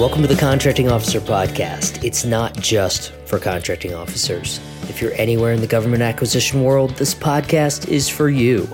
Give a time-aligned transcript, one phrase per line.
[0.00, 2.02] Welcome to the Contracting Officer Podcast.
[2.02, 4.58] It's not just for contracting officers.
[4.88, 8.66] If you're anywhere in the government acquisition world, this podcast is for you.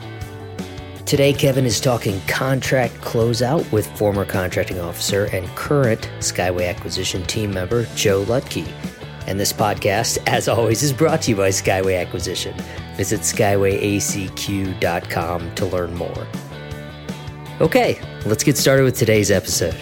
[1.05, 7.51] Today, Kevin is talking contract closeout with former contracting officer and current Skyway acquisition team
[7.51, 8.73] member Joe Lutke.
[9.27, 12.55] And this podcast, as always, is brought to you by Skyway Acquisition.
[12.95, 16.27] Visit skywayacq.com to learn more.
[17.61, 19.75] Okay, let's get started with today's episode.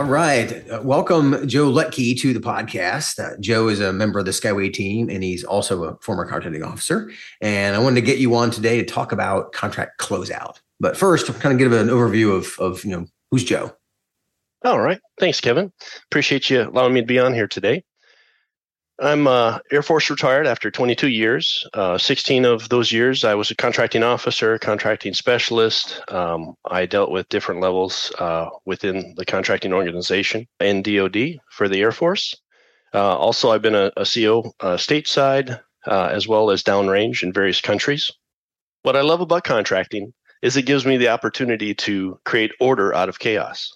[0.00, 0.82] All right.
[0.82, 3.18] Welcome, Joe Lutke, to the podcast.
[3.18, 6.62] Uh, Joe is a member of the Skyway team, and he's also a former contracting
[6.62, 7.12] officer.
[7.42, 10.58] And I wanted to get you on today to talk about contract closeout.
[10.80, 13.76] But first, kind of give an overview of, of you know, who's Joe?
[14.64, 15.00] All right.
[15.18, 15.70] Thanks, Kevin.
[16.06, 17.84] Appreciate you allowing me to be on here today.
[19.00, 21.66] I'm uh, Air Force retired after 22 years.
[21.72, 26.02] Uh, 16 of those years, I was a contracting officer, contracting specialist.
[26.08, 31.80] Um, I dealt with different levels uh, within the contracting organization and DoD for the
[31.80, 32.34] Air Force.
[32.92, 37.32] Uh, also, I've been a, a CO uh, stateside uh, as well as downrange in
[37.32, 38.10] various countries.
[38.82, 40.12] What I love about contracting
[40.42, 43.72] is it gives me the opportunity to create order out of chaos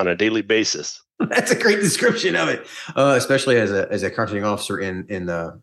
[0.00, 1.00] on a daily basis.
[1.28, 5.06] That's a great description of it, uh, especially as a as a contracting officer in
[5.08, 5.60] in the.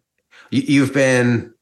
[0.53, 1.53] You, have been,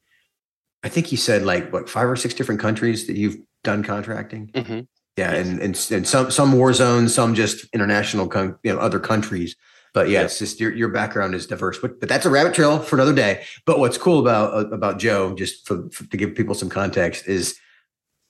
[0.82, 4.48] I think you said like what five or six different countries that you've done contracting.
[4.48, 4.80] Mm-hmm.
[5.16, 5.46] Yeah, yes.
[5.46, 9.54] and, and and some some war zones, some just international, con- you know, other countries.
[9.92, 11.78] But yeah, it's just your your background is diverse.
[11.78, 13.44] But but that's a rabbit trail for another day.
[13.66, 17.28] But what's cool about uh, about Joe, just for, for, to give people some context,
[17.28, 17.58] is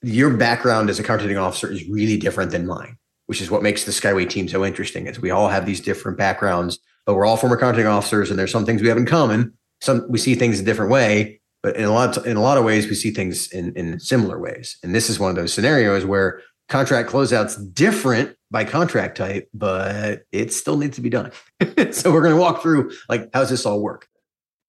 [0.01, 2.97] your background as a contracting officer is really different than mine
[3.31, 5.07] which is what makes the Skyway team so interesting.
[5.07, 8.51] Is we all have these different backgrounds, but we're all former contracting officers, and there's
[8.51, 9.53] some things we have in common.
[9.79, 12.65] Some we see things a different way, but in a lot in a lot of
[12.65, 14.77] ways we see things in in similar ways.
[14.83, 20.23] And this is one of those scenarios where contract closeouts different by contract type, but
[20.33, 21.31] it still needs to be done.
[21.91, 24.09] so we're going to walk through like how's this all work.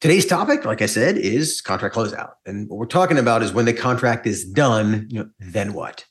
[0.00, 2.34] Today's topic, like I said, is contract closeout.
[2.46, 6.04] And what we're talking about is when the contract is done, you know, then what?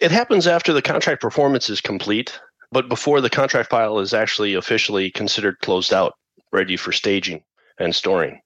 [0.00, 2.38] It happens after the contract performance is complete,
[2.70, 6.14] but before the contract file is actually officially considered closed out,
[6.52, 7.42] ready for staging
[7.78, 8.40] and storing.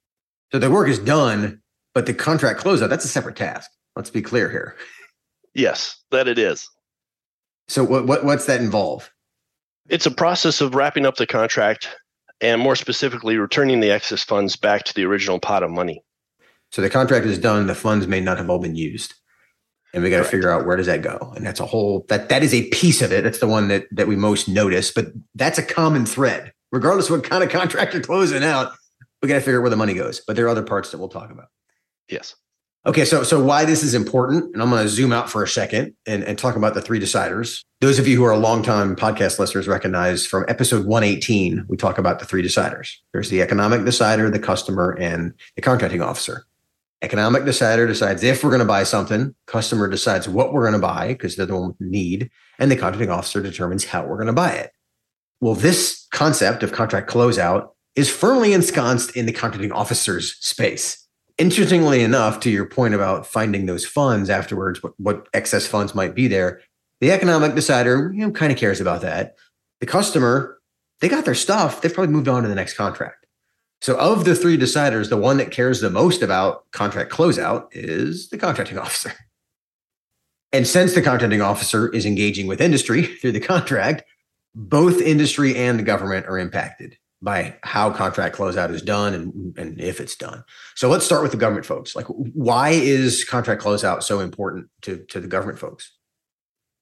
[0.51, 1.61] So the work is done,
[1.95, 3.71] but the contract closeout, that's a separate task.
[3.97, 4.77] Let's be clear here.
[5.55, 6.67] Yes, that it is.
[7.69, 9.11] So what, what what's that involve?
[9.89, 11.89] It's a process of wrapping up the contract
[12.41, 16.03] and more specifically returning the excess funds back to the original pot of money.
[16.71, 19.15] So the contract is done, the funds may not have all been used
[19.93, 21.33] and we got to figure out where does that go.
[21.37, 23.25] And that's a whole that that is a piece of it.
[23.25, 26.53] That's the one that that we most notice but that's a common thread.
[26.71, 28.73] Regardless of what kind of contract you're closing out
[29.21, 30.99] we got to figure out where the money goes but there are other parts that
[30.99, 31.49] we'll talk about.
[32.09, 32.35] Yes.
[32.85, 35.49] Okay so so why this is important and i'm going to zoom out for a
[35.49, 37.63] second and, and talk about the three deciders.
[37.81, 42.19] Those of you who are longtime podcast listeners recognize from episode 118 we talk about
[42.19, 42.95] the three deciders.
[43.13, 46.47] There's the economic decider the customer and the contracting officer
[47.03, 49.35] Economic decider decides if we're going to buy something.
[49.47, 52.31] Customer decides what we're going to buy because they're the one with need.
[52.61, 54.71] And the contracting officer determines how we're going to buy it.
[55.41, 61.05] Well, this concept of contract closeout is firmly ensconced in the contracting officer's space.
[61.39, 66.15] Interestingly enough, to your point about finding those funds afterwards, what, what excess funds might
[66.15, 66.61] be there,
[67.01, 69.35] the economic decider you know, kind of cares about that.
[69.81, 70.61] The customer,
[71.01, 71.81] they got their stuff.
[71.81, 73.27] They've probably moved on to the next contract.
[73.83, 78.29] So, of the three deciders, the one that cares the most about contract closeout is
[78.29, 79.13] the contracting officer.
[80.53, 84.05] And since the contracting officer is engaging with industry through the contract,
[84.55, 89.81] both industry and the government are impacted by how contract closeout is done and, and
[89.81, 90.45] if it's done.
[90.77, 91.97] So let's start with the government folks.
[91.97, 95.93] Like, why is contract closeout so important to, to the government folks?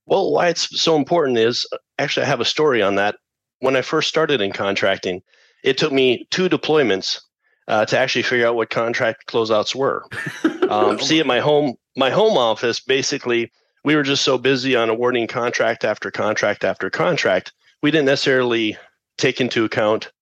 [0.07, 3.17] Well, why it's so important is uh, actually, I have a story on that.
[3.61, 5.23] When I first started in contracting,
[5.63, 7.21] it took me two deployments
[7.69, 10.05] uh, to actually figure out what contract closeouts were.
[10.71, 13.51] Um, see, at my home my home office, basically,
[13.85, 17.53] we were just so busy on awarding contract after contract after contract,
[17.83, 18.77] we didn't necessarily
[19.19, 20.13] take into account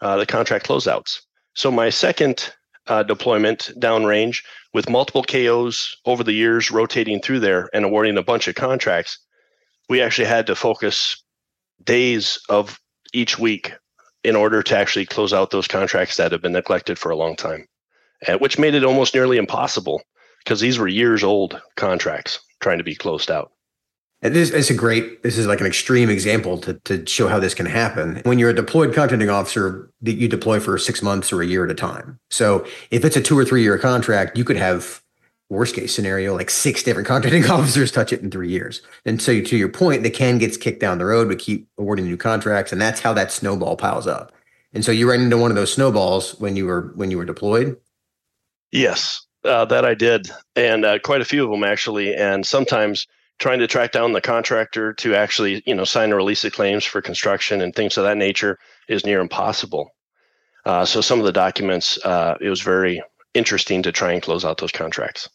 [0.00, 1.20] uh, the contract closeouts.
[1.54, 2.52] So my second
[2.88, 4.42] uh, deployment downrange
[4.74, 9.18] with multiple KOs over the years rotating through there and awarding a bunch of contracts,
[9.88, 11.22] we actually had to focus
[11.84, 12.78] days of
[13.12, 13.72] each week
[14.24, 17.36] in order to actually close out those contracts that have been neglected for a long
[17.36, 17.66] time,
[18.38, 20.02] which made it almost nearly impossible
[20.38, 23.52] because these were years old contracts trying to be closed out.
[24.24, 27.40] And this is a great, this is like an extreme example to, to show how
[27.40, 28.22] this can happen.
[28.24, 31.64] When you're a deployed contracting officer, that you deploy for six months or a year
[31.64, 32.20] at a time.
[32.30, 35.01] So if it's a two or three year contract, you could have
[35.52, 38.82] worst case scenario, like six different contracting officers touch it in three years.
[39.04, 42.06] And so to your point, the can gets kicked down the road, but keep awarding
[42.06, 42.72] new contracts.
[42.72, 44.32] And that's how that snowball piles up.
[44.72, 47.26] And so you ran into one of those snowballs when you were when you were
[47.26, 47.76] deployed.
[48.70, 52.14] Yes, uh, that I did, and uh, quite a few of them actually.
[52.14, 53.06] And sometimes
[53.38, 56.84] trying to track down the contractor to actually, you know, sign a release of claims
[56.84, 58.58] for construction and things of that nature
[58.88, 59.90] is near impossible.
[60.64, 63.02] Uh, so some of the documents, uh, it was very
[63.34, 65.28] interesting to try and close out those contracts.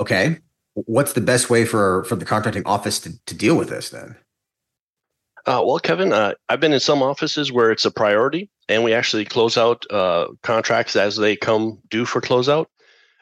[0.00, 0.38] Okay,
[0.74, 4.16] what's the best way for for the contracting office to, to deal with this then?
[5.46, 8.92] Uh, well, Kevin, uh, I've been in some offices where it's a priority, and we
[8.92, 12.66] actually close out uh, contracts as they come due for closeout.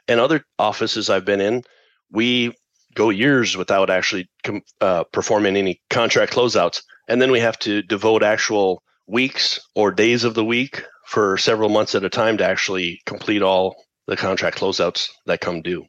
[0.08, 1.62] And other offices I've been in,
[2.10, 2.54] we
[2.94, 7.82] go years without actually com- uh, performing any contract closeouts, and then we have to
[7.82, 12.46] devote actual weeks or days of the week for several months at a time to
[12.46, 13.76] actually complete all
[14.06, 15.84] the contract closeouts that come due.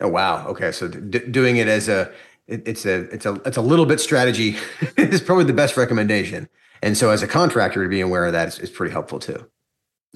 [0.00, 0.46] Oh wow!
[0.48, 2.12] Okay, so d- doing it as a
[2.46, 4.56] it, it's a it's a it's a little bit strategy
[4.96, 6.48] is probably the best recommendation.
[6.82, 9.46] And so as a contractor to be aware of that is, is pretty helpful too.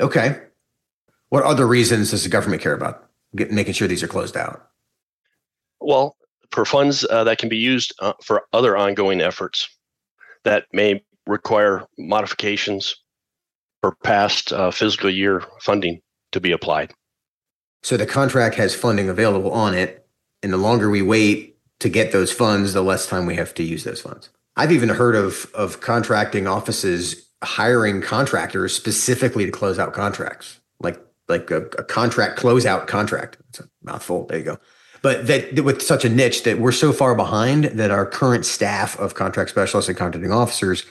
[0.00, 0.38] Okay.
[1.30, 4.69] What other reasons does the government care about get, making sure these are closed out?
[5.80, 6.16] Well,
[6.50, 9.69] for funds uh, that can be used uh, for other ongoing efforts
[10.44, 12.96] that may require modifications
[13.80, 16.00] for past uh, fiscal year funding
[16.32, 16.92] to be applied.
[17.82, 20.06] So the contract has funding available on it,
[20.42, 23.62] and the longer we wait to get those funds, the less time we have to
[23.62, 24.30] use those funds.
[24.56, 31.00] I've even heard of of contracting offices hiring contractors specifically to close out contracts, like
[31.28, 33.36] like a, a contract closeout contract.
[33.50, 34.26] It's a mouthful.
[34.26, 34.58] There you go.
[35.00, 38.98] But that with such a niche that we're so far behind that our current staff
[38.98, 40.84] of contract specialists and contracting officers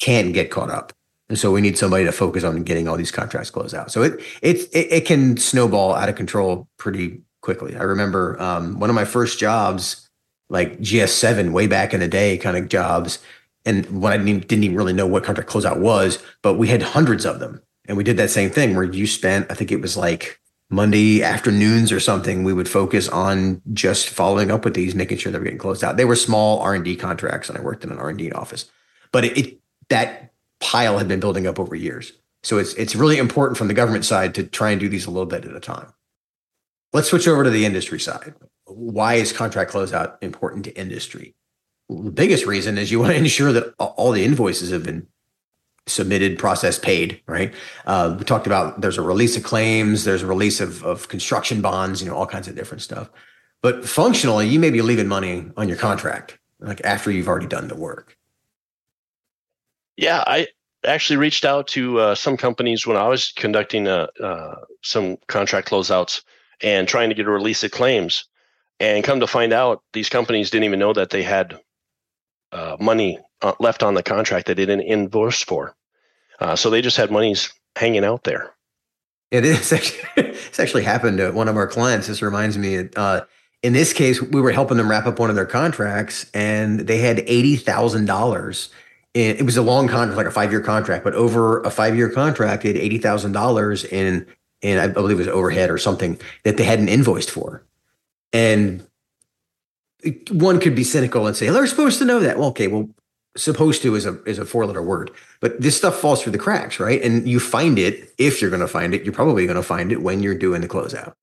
[0.00, 0.92] can't get caught up.
[1.32, 3.90] And so we need somebody to focus on getting all these contracts closed out.
[3.90, 7.74] So it it it, it can snowball out of control pretty quickly.
[7.74, 10.10] I remember um, one of my first jobs
[10.50, 13.18] like GS7 way back in the day kind of jobs.
[13.64, 16.82] And when I didn't, didn't even really know what contract closeout was, but we had
[16.82, 17.62] hundreds of them.
[17.88, 20.38] And we did that same thing where you spent, I think it was like
[20.68, 25.32] Monday afternoons or something, we would focus on just following up with these, making sure
[25.32, 25.96] they were getting closed out.
[25.96, 28.66] They were small R&D contracts and I worked in an R&D office.
[29.12, 29.58] But it, it
[29.88, 30.31] that
[30.62, 32.12] pile had been building up over years.
[32.42, 35.10] So it's it's really important from the government side to try and do these a
[35.10, 35.92] little bit at a time.
[36.92, 38.34] Let's switch over to the industry side
[38.74, 41.34] why is contract closeout important to industry?
[41.88, 45.06] the biggest reason is you want to ensure that all the invoices have been
[45.86, 47.52] submitted, processed, paid, right?
[47.84, 51.60] Uh, we talked about there's a release of claims, there's a release of, of construction
[51.60, 53.10] bonds, you know, all kinds of different stuff.
[53.62, 57.68] But functionally, you may be leaving money on your contract, like after you've already done
[57.68, 58.16] the work.
[59.96, 60.48] Yeah, I
[60.84, 65.68] actually reached out to uh, some companies when I was conducting uh, uh, some contract
[65.68, 66.22] closeouts
[66.62, 68.24] and trying to get a release of claims.
[68.80, 71.58] And come to find out, these companies didn't even know that they had
[72.50, 75.76] uh, money uh, left on the contract that they didn't invoice for.
[76.40, 78.54] Uh, so they just had monies hanging out there.
[79.30, 82.08] It is actually, it's actually happened to one of our clients.
[82.08, 82.88] This reminds me
[83.62, 86.98] in this case, we were helping them wrap up one of their contracts and they
[86.98, 88.68] had $80,000
[89.14, 91.96] and it was a long contract, like a five year contract, but over a five
[91.96, 94.26] year contract, it eighty thousand dollars in
[94.62, 97.62] and I believe it was overhead or something that they hadn't invoiced for,
[98.32, 98.86] and
[100.30, 102.38] one could be cynical and say they're supposed to know that.
[102.38, 102.88] Well, okay, well,
[103.36, 105.10] supposed to is a is a four letter word,
[105.40, 107.02] but this stuff falls through the cracks, right?
[107.02, 109.04] And you find it if you're going to find it.
[109.04, 111.14] You're probably going to find it when you're doing the closeout.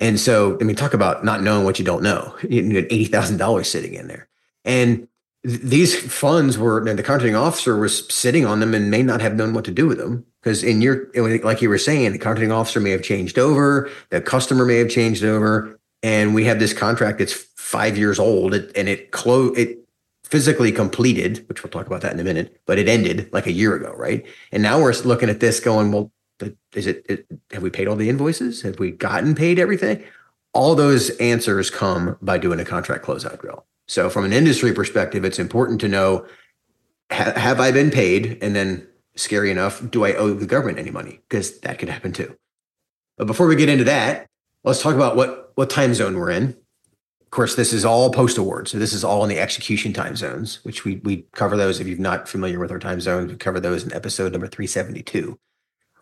[0.00, 2.36] And so, I mean, talk about not knowing what you don't know.
[2.48, 4.28] You had eighty thousand dollars sitting in there,
[4.64, 5.08] and
[5.48, 9.34] these funds were and the contracting officer was sitting on them and may not have
[9.34, 10.26] known what to do with them.
[10.42, 11.08] Because in your
[11.42, 14.90] like you were saying, the contracting officer may have changed over, the customer may have
[14.90, 19.78] changed over, and we have this contract that's five years old and it closed it
[20.24, 23.52] physically completed which we'll talk about that in a minute but it ended like a
[23.52, 24.26] year ago right?
[24.52, 26.12] And now we're looking at this going well
[26.74, 28.62] is it, it have we paid all the invoices?
[28.62, 30.04] Have we gotten paid everything?
[30.52, 35.24] All those answers come by doing a contract closeout drill so from an industry perspective
[35.24, 36.26] it's important to know
[37.10, 40.90] ha- have i been paid and then scary enough do i owe the government any
[40.90, 42.36] money because that could happen too
[43.16, 44.28] but before we get into that
[44.64, 46.56] let's talk about what what time zone we're in.
[47.20, 48.68] Of course, this is all post award.
[48.68, 51.80] So this is all in the execution time zones, which we we cover those.
[51.80, 55.38] If you're not familiar with our time zones, we cover those in episode number 372.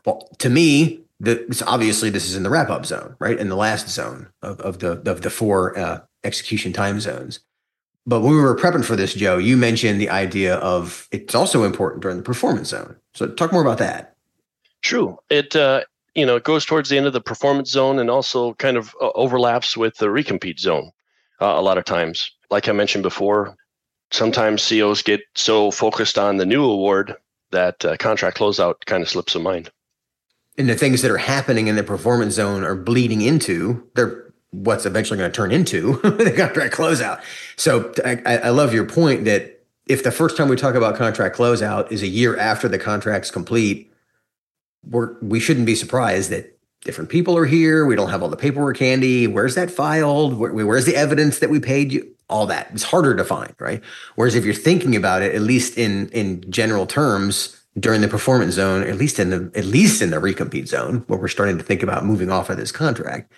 [0.04, 3.38] Well, to me, the, obviously this is in the wrap up zone, right?
[3.38, 7.40] In the last zone of, of the of the four uh, execution time zones.
[8.06, 11.64] But when we were prepping for this, Joe, you mentioned the idea of it's also
[11.64, 12.96] important during the performance zone.
[13.14, 14.14] So talk more about that.
[14.82, 15.18] True.
[15.28, 15.82] It uh,
[16.16, 18.94] you know, it goes towards the end of the performance zone and also kind of
[19.02, 20.90] uh, overlaps with the recompete zone
[21.40, 22.30] uh, a lot of times.
[22.50, 23.54] Like I mentioned before,
[24.10, 27.14] sometimes COs get so focused on the new award
[27.50, 29.70] that uh, contract closeout kind of slips of mind.
[30.56, 34.86] And the things that are happening in the performance zone are bleeding into they're what's
[34.86, 37.20] eventually going to turn into the contract closeout.
[37.56, 41.36] So I, I love your point that if the first time we talk about contract
[41.36, 43.92] closeout is a year after the contract's complete,
[44.84, 47.84] we're we shouldn't be surprised that different people are here.
[47.84, 49.26] We don't have all the paperwork handy.
[49.26, 50.38] Where's that filed?
[50.38, 52.12] Where, where's the evidence that we paid you?
[52.28, 52.68] All that.
[52.72, 53.82] It's harder to find, right?
[54.16, 58.54] Whereas if you're thinking about it, at least in in general terms, during the performance
[58.54, 61.64] zone, at least in the at least in the recompete zone, where we're starting to
[61.64, 63.32] think about moving off of this contract,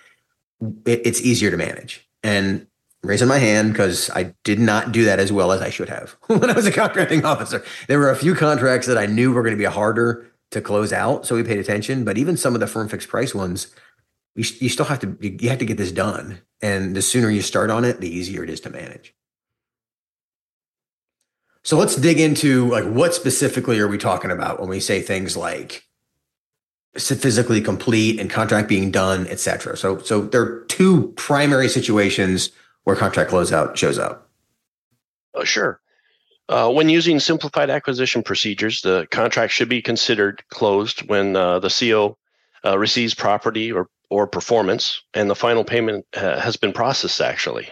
[0.85, 2.07] it, it's easier to manage.
[2.23, 2.67] And
[3.03, 6.11] raising my hand because I did not do that as well as I should have
[6.27, 7.63] when I was a contracting officer.
[7.87, 10.91] There were a few contracts that I knew were going to be harder to close
[10.91, 11.25] out.
[11.25, 12.03] So we paid attention.
[12.03, 13.67] But even some of the firm fixed price ones,
[14.35, 16.41] you, you still have to you have to get this done.
[16.61, 19.13] And the sooner you start on it, the easier it is to manage.
[21.63, 25.37] So let's dig into like what specifically are we talking about when we say things
[25.37, 25.85] like
[26.99, 29.77] physically complete and contract being done, et cetera.
[29.77, 32.51] So so there are two primary situations
[32.83, 34.29] where contract closeout shows up.
[35.33, 35.79] Oh, sure.
[36.49, 41.69] Uh, when using simplified acquisition procedures, the contract should be considered closed when uh, the
[41.69, 42.17] CO
[42.65, 47.69] uh, receives property or, or performance and the final payment uh, has been processed actually.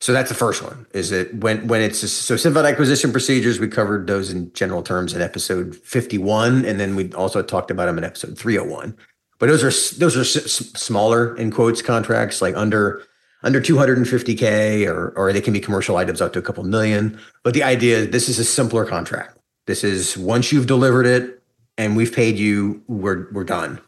[0.00, 0.86] So that's the first one.
[0.94, 3.60] Is it when when it's so simplified acquisition procedures?
[3.60, 7.70] We covered those in general terms in episode fifty one, and then we also talked
[7.70, 8.96] about them in episode three hundred one.
[9.38, 13.02] But those are those are s- smaller in quotes contracts, like under
[13.42, 17.54] under 250k or or they can be commercial items up to a couple million but
[17.54, 21.42] the idea is this is a simpler contract this is once you've delivered it
[21.78, 23.80] and we've paid you we're we're done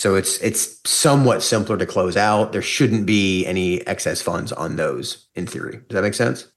[0.00, 4.76] so it's it's somewhat simpler to close out there shouldn't be any excess funds on
[4.76, 6.48] those in theory does that make sense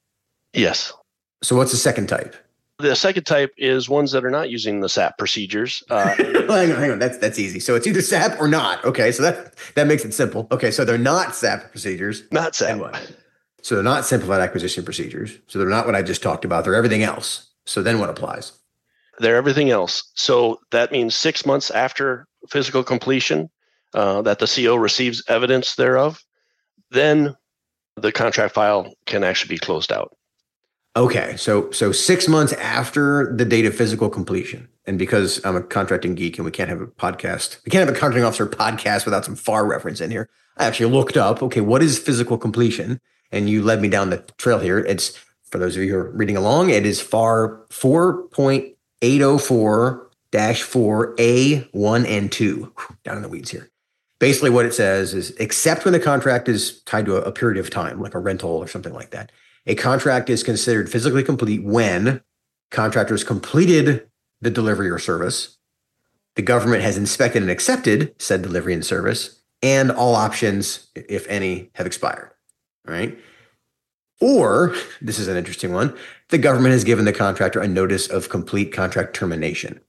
[0.53, 0.93] yes
[1.41, 2.35] so what's the second type
[2.79, 5.83] the second type is ones that are not using the SAP procedures.
[5.89, 6.99] Uh, hang on, hang on.
[6.99, 7.59] That's that's easy.
[7.59, 8.83] So it's either SAP or not.
[8.83, 10.47] Okay, so that that makes it simple.
[10.51, 12.23] Okay, so they're not SAP procedures.
[12.31, 12.95] Not SAP.
[13.61, 15.37] So they're not simplified acquisition procedures.
[15.47, 16.65] So they're not what I just talked about.
[16.65, 17.51] They're everything else.
[17.65, 18.51] So then what applies?
[19.23, 20.11] They're everything else.
[20.15, 23.49] So that means six months after physical completion
[23.93, 26.21] uh, that the CO receives evidence thereof,
[26.91, 27.33] then
[27.95, 30.13] the contract file can actually be closed out.
[30.97, 35.63] Okay, so so six months after the date of physical completion, and because I'm a
[35.63, 39.05] contracting geek and we can't have a podcast, we can't have a contracting officer podcast
[39.05, 40.29] without some FAR reference in here.
[40.57, 42.99] I actually looked up, okay, what is physical completion?
[43.31, 44.79] And you led me down the trail here.
[44.79, 45.17] It's
[45.49, 47.61] for those of you who are reading along, it is FAR
[49.03, 52.73] 4.804 4 A1 and 2.
[53.03, 53.69] Down in the weeds here.
[54.19, 57.59] Basically, what it says is except when the contract is tied to a, a period
[57.59, 59.31] of time, like a rental or something like that
[59.65, 62.21] a contract is considered physically complete when
[62.71, 64.07] contractors completed
[64.41, 65.57] the delivery or service,
[66.35, 71.69] the government has inspected and accepted said delivery and service, and all options, if any,
[71.75, 72.31] have expired.
[72.85, 73.17] Right?
[74.23, 75.93] Or, this is an interesting one,
[76.29, 79.81] the government has given the contractor a notice of complete contract termination.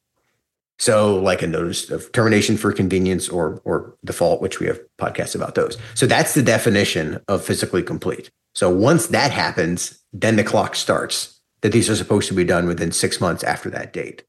[0.81, 5.37] So, like a notice of termination for convenience or or default, which we have podcasts
[5.37, 5.79] about those.
[5.95, 8.29] So that's the definition of physically complete.
[8.57, 12.67] So once that happens, then the clock starts that these are supposed to be done
[12.67, 14.25] within six months after that date.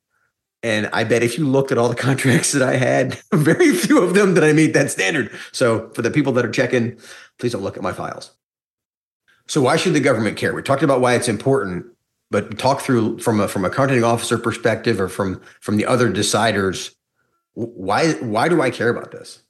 [0.62, 4.04] And I bet if you looked at all the contracts that I had, very few
[4.04, 5.32] of them did I meet that standard.
[5.52, 7.00] So for the people that are checking,
[7.40, 8.30] please don't look at my files.
[9.48, 10.54] So why should the government care?
[10.54, 11.86] We talked about why it's important,
[12.32, 16.12] but talk through from a from a contracting officer perspective or from from the other
[16.12, 16.96] deciders.
[17.54, 19.44] Why why do I care about this?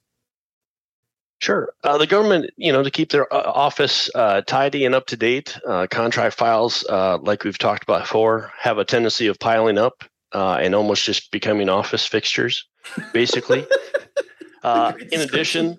[1.38, 1.72] Sure.
[1.84, 5.16] Uh, the government, you know, to keep their uh, office uh, tidy and up to
[5.16, 9.76] date, uh, contract files, uh, like we've talked about before, have a tendency of piling
[9.76, 12.66] up uh, and almost just becoming office fixtures,
[13.12, 13.66] basically.
[14.64, 15.78] in addition,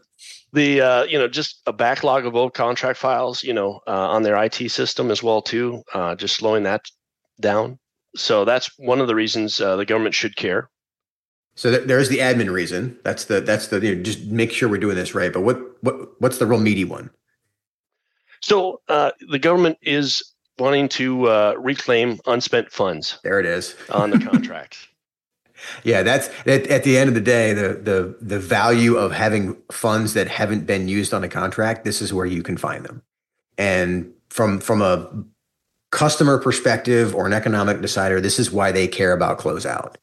[0.53, 4.71] the you know just a backlog of old contract files, you know, on their IT
[4.71, 5.83] system as well too,
[6.17, 6.85] just slowing that
[7.39, 7.79] down.
[8.15, 10.69] So that's one of the reasons the government should care.
[11.57, 12.97] So th- there's the admin reason.
[13.03, 15.33] That's the that's the you know, just make sure we're doing this right.
[15.33, 17.09] But what what what's the real meaty one?
[18.41, 20.23] So uh, the government is
[20.59, 23.19] wanting to uh, reclaim unspent funds.
[23.23, 24.87] There it is on the contract.
[25.83, 29.57] Yeah, that's at, at, the end of the day, the the the value of having
[29.71, 31.83] funds that haven't been used on a contract.
[31.83, 33.01] This is where you can find them,
[33.57, 35.09] and from from a
[35.91, 39.95] customer perspective or an economic decider, this is why they care about closeout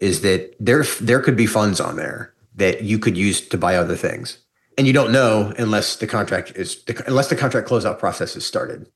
[0.00, 3.76] is that there there could be funds on there that you could use to buy
[3.76, 4.38] other things.
[4.76, 8.90] And you don't know unless the contract is unless the contract closeout process is started.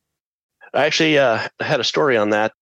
[0.75, 2.53] I actually uh, had a story on that.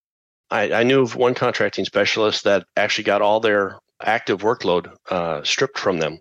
[0.55, 5.43] I, I, knew of one contracting specialist that actually got all their active workload uh,
[5.43, 6.21] stripped from them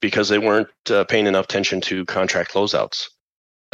[0.00, 3.08] because they weren't uh, paying enough attention to contract closeouts.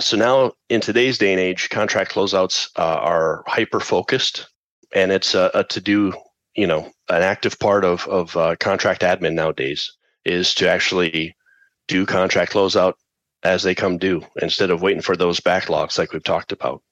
[0.00, 4.48] So now, in today's day and age, contract closeouts uh, are hyper focused,
[4.92, 6.12] and it's a, a to do.
[6.56, 9.92] You know, an active part of of uh, contract admin nowadays
[10.24, 11.36] is to actually
[11.86, 12.94] do contract closeout
[13.44, 16.82] as they come due instead of waiting for those backlogs like we've talked about.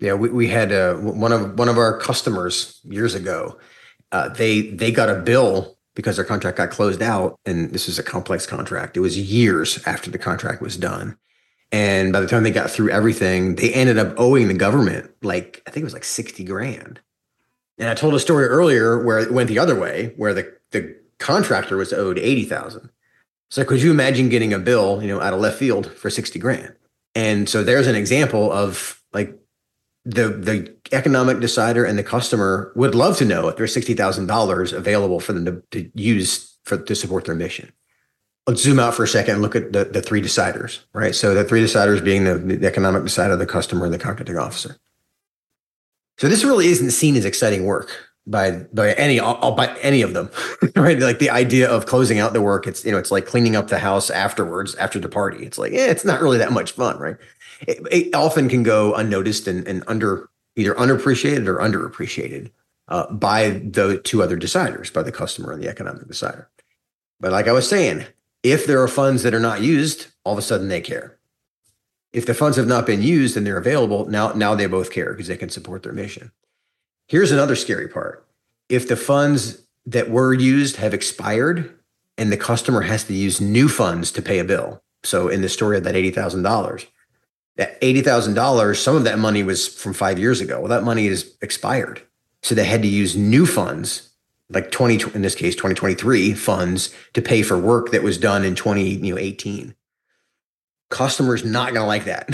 [0.00, 3.58] Yeah, we, we had uh, one of one of our customers years ago.
[4.12, 7.98] Uh, they they got a bill because their contract got closed out, and this was
[7.98, 8.96] a complex contract.
[8.96, 11.18] It was years after the contract was done,
[11.72, 15.62] and by the time they got through everything, they ended up owing the government like
[15.66, 17.00] I think it was like sixty grand.
[17.76, 20.96] And I told a story earlier where it went the other way, where the the
[21.18, 22.90] contractor was owed eighty thousand.
[23.50, 26.38] So could you imagine getting a bill, you know, out of left field for sixty
[26.38, 26.74] grand?
[27.14, 29.34] And so there's an example of like
[30.08, 34.26] the the economic decider and the customer would love to know if there's sixty thousand
[34.26, 37.70] dollars available for them to, to use for to support their mission.
[38.46, 41.14] Let's zoom out for a second and look at the, the three deciders, right?
[41.14, 44.78] So the three deciders being the, the economic decider, the customer, and the contracting officer.
[46.16, 47.90] So this really isn't seen as exciting work
[48.26, 50.30] by by any by any of them,
[50.76, 50.98] right?
[50.98, 53.68] Like the idea of closing out the work, it's you know, it's like cleaning up
[53.68, 55.44] the house afterwards after the party.
[55.44, 57.16] It's like, yeah, it's not really that much fun, right?
[57.60, 62.50] It, it often can go unnoticed and, and under either unappreciated or underappreciated
[62.88, 66.48] uh, by the two other deciders, by the customer and the economic decider.
[67.20, 68.06] But like I was saying,
[68.42, 71.18] if there are funds that are not used, all of a sudden they care.
[72.12, 75.12] If the funds have not been used and they're available, now now they both care
[75.12, 76.32] because they can support their mission.
[77.06, 78.26] Here's another scary part.
[78.68, 81.74] If the funds that were used have expired
[82.18, 84.82] and the customer has to use new funds to pay a bill.
[85.04, 86.86] So in the story of that $80,000,
[87.58, 90.60] that $80,000, some of that money was from five years ago.
[90.60, 92.00] Well, that money is expired.
[92.42, 94.10] So they had to use new funds,
[94.48, 98.54] like 20, in this case, 2023 funds to pay for work that was done in
[98.54, 99.74] 2018.
[100.88, 102.30] Customers not going to like that.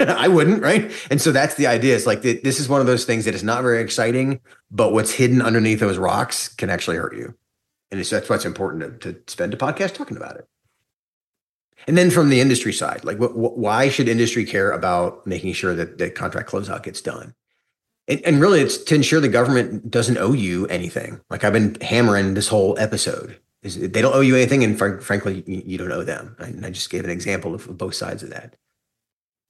[0.08, 0.90] I wouldn't, right?
[1.10, 1.94] And so that's the idea.
[1.94, 5.12] It's like this is one of those things that is not very exciting, but what's
[5.12, 7.34] hidden underneath those rocks can actually hurt you.
[7.90, 10.48] And that's why it's important to, to spend a podcast talking about it.
[11.86, 15.52] And then from the industry side, like what, what, why should industry care about making
[15.52, 17.34] sure that the contract closeout gets done?
[18.08, 21.20] And, and, really, it's to ensure the government doesn't owe you anything.
[21.30, 23.38] Like I've been hammering this whole episode.
[23.62, 26.36] Is they don't owe you anything, and fr- frankly, you, don't owe them.
[26.38, 28.56] And I just gave an example of both sides of that.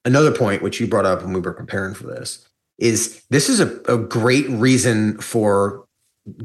[0.04, 2.46] Another point, which you brought up when we were preparing for this,
[2.78, 5.84] is this is a, a great reason for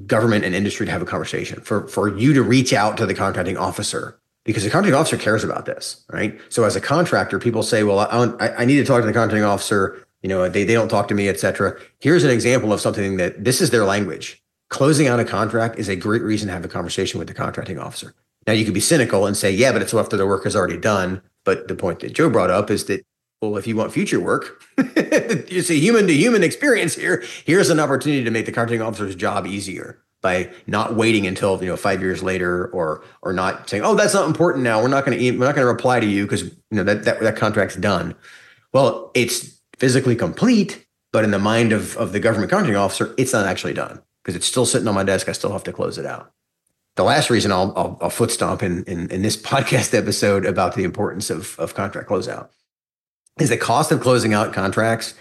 [0.07, 3.13] government and industry to have a conversation for for you to reach out to the
[3.13, 6.41] contracting officer because the contracting officer cares about this, right?
[6.49, 9.43] So as a contractor, people say, well, I, I need to talk to the contracting
[9.43, 10.03] officer.
[10.23, 11.79] You know, they, they don't talk to me, et cetera.
[11.99, 14.41] Here's an example of something that this is their language.
[14.69, 17.77] Closing out a contract is a great reason to have a conversation with the contracting
[17.77, 18.15] officer.
[18.47, 20.77] Now you could be cynical and say, yeah, but it's after the work is already
[20.77, 21.21] done.
[21.45, 23.05] But the point that Joe brought up is that,
[23.43, 27.23] well, if you want future work, it's a human to human experience here.
[27.45, 31.69] Here's an opportunity to make the contracting officer's job easier by not waiting until you
[31.69, 34.81] know five years later or or not saying oh that's not important now.
[34.81, 37.05] We're not going to we're not going to reply to you because you know that,
[37.05, 38.15] that that contract's done.
[38.73, 43.33] Well it's physically complete but in the mind of of the government contracting officer it's
[43.33, 45.29] not actually done because it's still sitting on my desk.
[45.29, 46.31] I still have to close it out.
[46.95, 50.75] The last reason i'll i'll, I'll foot stomp in, in in this podcast episode about
[50.75, 52.49] the importance of of contract closeout
[53.39, 55.13] is the cost of closing out contracts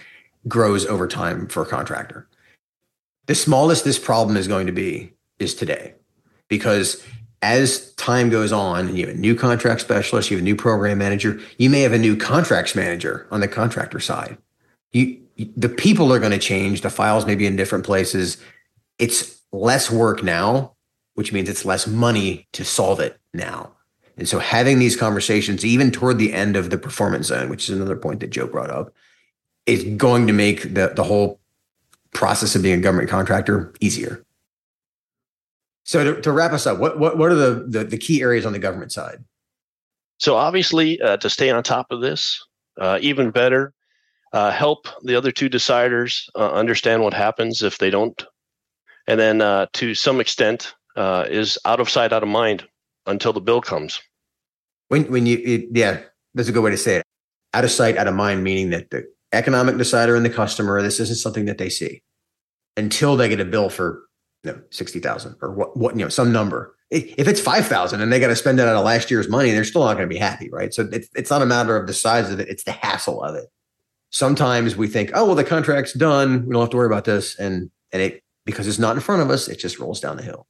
[0.49, 2.29] grows over time for a contractor
[3.29, 5.95] the smallest this problem is going to be is today.
[6.49, 7.05] Because
[7.43, 10.57] as time goes on and you have a new contract specialist you have a new
[10.57, 14.37] program manager you may have a new contracts manager on the contractor side.
[14.93, 15.21] You
[15.57, 18.39] the people are going to change the files may be in different places.
[18.99, 20.75] It's less work now
[21.15, 23.73] which means it's less money to solve it now.
[24.17, 27.77] And so having these conversations even toward the end of the performance zone which is
[27.77, 28.93] another point that joe brought up
[29.67, 31.39] is going to make the, the whole
[32.13, 34.25] process of being a government contractor easier.
[35.85, 38.45] So to, to wrap us up, what, what, what are the, the, the, key areas
[38.45, 39.25] on the government side?
[40.19, 42.45] So obviously, uh, to stay on top of this,
[42.79, 43.73] uh, even better,
[44.33, 48.23] uh, help the other two deciders uh, understand what happens if they don't,
[49.07, 52.67] and then uh, to some extent uh, is out of sight, out of mind
[53.07, 54.01] until the bill comes.
[54.89, 56.01] When when you it, yeah,
[56.35, 57.07] that's a good way to say it.
[57.55, 61.01] Out of sight, out of mind, meaning that the economic decider and the customer, this
[61.01, 62.03] isn't something that they see
[62.77, 64.03] until they get a bill for
[64.45, 66.75] you know, 60,000 or what, what, you know, some number.
[66.91, 69.65] if it's 5000 and they got to spend it out of last year's money, they're
[69.65, 70.73] still not going to be happy, right?
[70.73, 73.35] So it's, it's not a matter of the size of it, it's the hassle of
[73.35, 73.47] it.
[74.11, 76.47] Sometimes we think, oh, well, the contract's done.
[76.47, 77.39] We don't have to worry about this.
[77.39, 80.23] And, and it, because it's not in front of us, it just rolls down the
[80.23, 80.47] hill.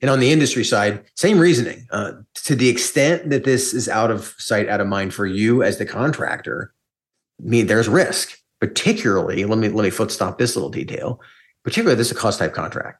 [0.00, 1.86] And on the industry side, same reasoning.
[1.90, 5.62] Uh, to the extent that this is out of sight, out of mind for you
[5.62, 6.74] as the contractor,
[7.42, 8.38] mean, there's risk.
[8.60, 11.20] Particularly, let me let me foot stop this little detail.
[11.64, 12.98] Particularly, this is a cost type contract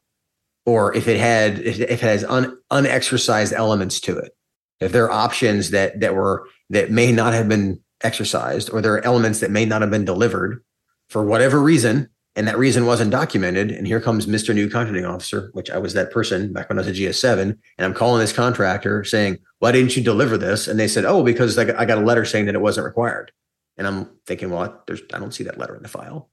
[0.66, 4.36] or if it had if it has un, unexercised elements to it
[4.80, 8.94] if there are options that that were that may not have been exercised or there
[8.94, 10.62] are elements that may not have been delivered
[11.08, 15.50] for whatever reason and that reason wasn't documented and here comes mr new contracting officer
[15.52, 18.32] which i was that person back when i was a gs7 and i'm calling this
[18.32, 22.02] contractor saying why didn't you deliver this and they said oh because i got a
[22.04, 23.30] letter saying that it wasn't required
[23.78, 26.30] and i'm thinking well there's i don't see that letter in the file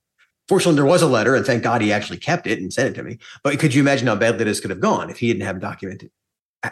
[0.51, 2.93] Fortunately, there was a letter, and thank God he actually kept it and sent it
[2.95, 3.19] to me.
[3.41, 6.11] But could you imagine how badly this could have gone if he didn't have documented?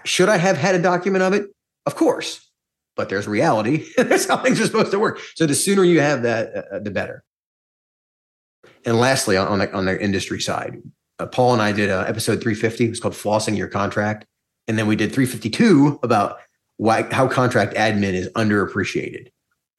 [0.03, 1.45] Should I have had a document of it?
[1.85, 2.51] Of course.
[2.97, 3.85] But there's reality.
[3.97, 5.21] That's how things are supposed to work.
[5.35, 7.23] So the sooner you have that, uh, uh the better.
[8.85, 10.81] And lastly, on the, on the industry side,
[11.17, 12.83] uh, Paul and I did uh, episode 350.
[12.83, 14.25] It was called Flossing Your Contract.
[14.67, 16.39] And then we did 352 about
[16.75, 19.29] why how contract admin is underappreciated.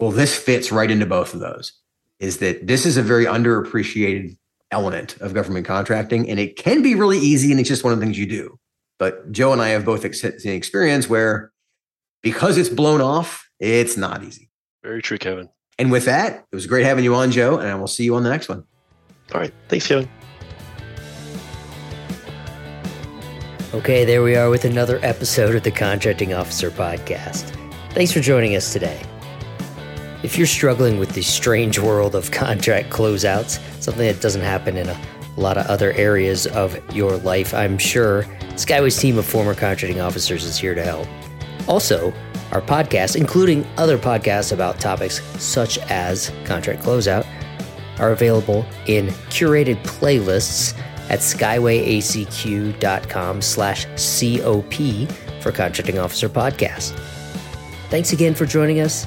[0.00, 1.72] Well, this fits right into both of those
[2.18, 4.36] is that this is a very underappreciated
[4.70, 7.98] element of government contracting, and it can be really easy, and it's just one of
[7.98, 8.58] the things you do.
[8.98, 11.52] But Joe and I have both seen experience where
[12.22, 14.50] because it's blown off, it's not easy.
[14.82, 15.48] Very true, Kevin.
[15.78, 18.14] And with that, it was great having you on, Joe, and I will see you
[18.14, 18.64] on the next one.
[19.34, 19.52] All right.
[19.68, 20.08] Thanks, Kevin.
[23.72, 27.54] Okay, there we are with another episode of the Contracting Officer Podcast.
[27.90, 29.00] Thanks for joining us today.
[30.22, 34.86] If you're struggling with the strange world of contract closeouts, something that doesn't happen in
[34.86, 35.00] a
[35.38, 40.44] lot of other areas of your life, I'm sure Skyway's team of former contracting officers
[40.44, 41.08] is here to help.
[41.66, 42.12] Also,
[42.52, 47.26] our podcast, including other podcasts about topics such as contract closeout,
[47.98, 50.78] are available in curated playlists
[51.08, 54.74] at skywayacq.com slash COP
[55.40, 56.90] for Contracting Officer Podcast.
[57.88, 59.06] Thanks again for joining us